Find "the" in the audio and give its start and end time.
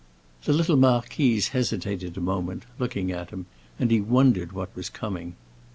0.45-0.51